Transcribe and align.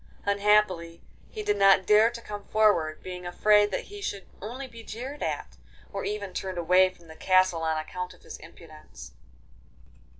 Unhappily 0.25 1.03
he 1.29 1.43
did 1.43 1.57
not 1.57 1.85
dare 1.85 2.09
to 2.09 2.21
come 2.21 2.43
forward, 2.45 3.03
being 3.03 3.23
afraid 3.23 3.69
that 3.69 3.83
he 3.83 4.01
should 4.01 4.25
only 4.41 4.65
be 4.65 4.81
jeered 4.83 5.21
at, 5.21 5.57
or 5.93 6.03
even 6.03 6.33
turned 6.33 6.57
away 6.57 6.89
from 6.89 7.07
the 7.07 7.15
castle 7.15 7.61
on 7.61 7.77
account 7.77 8.15
of 8.15 8.23
his 8.23 8.37
impudence. 8.39 9.11